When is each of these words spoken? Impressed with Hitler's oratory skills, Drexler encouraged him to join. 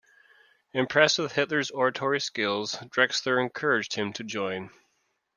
Impressed 0.73 1.19
with 1.19 1.33
Hitler's 1.33 1.69
oratory 1.69 2.19
skills, 2.19 2.73
Drexler 2.89 3.39
encouraged 3.39 3.93
him 3.93 4.11
to 4.13 4.23
join. 4.23 4.71